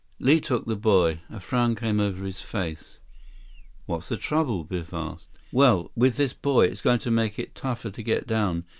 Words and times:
Li 0.17 0.41
took 0.41 0.65
the 0.65 0.75
buoy. 0.75 1.21
A 1.29 1.39
frown 1.39 1.75
came 1.75 1.99
over 1.99 2.25
his 2.25 2.41
face. 2.41 2.99
"What's 3.85 4.09
the 4.09 4.17
trouble?" 4.17 4.63
Biff 4.63 4.91
asked. 4.95 5.29
"Well, 5.51 5.91
with 5.95 6.17
this 6.17 6.33
buoy, 6.33 6.67
it's 6.69 6.81
going 6.81 6.97
to 7.01 7.11
make 7.11 7.37
it 7.37 7.53
tougher 7.53 7.91
to 7.91 8.01
get 8.01 8.25
down. 8.25 8.63